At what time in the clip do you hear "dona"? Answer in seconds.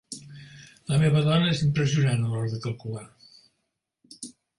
1.27-1.51